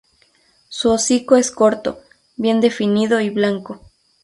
[0.67, 2.01] Su hocico es corto,
[2.35, 3.79] bien definido y blanco.